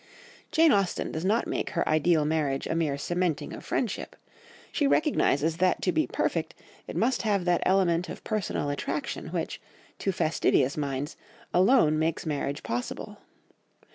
Jane 0.51 0.71
Austen 0.71 1.11
does 1.11 1.23
not 1.23 1.45
make 1.45 1.69
her 1.69 1.87
ideal 1.87 2.25
marriage 2.25 2.65
a 2.65 2.73
mere 2.73 2.97
cementing 2.97 3.53
of 3.53 3.63
friendship, 3.63 4.15
she 4.71 4.87
recognises 4.87 5.57
that 5.57 5.79
to 5.83 5.91
be 5.91 6.07
perfect 6.07 6.55
it 6.87 6.95
must 6.95 7.21
have 7.21 7.45
that 7.45 7.61
element 7.67 8.09
of 8.09 8.23
personal 8.23 8.71
attraction 8.71 9.27
which, 9.27 9.61
to 9.99 10.11
fastidious 10.11 10.75
minds, 10.75 11.17
alone 11.53 11.99
makes 11.99 12.25
marriage 12.25 12.63
possible. 12.63 13.19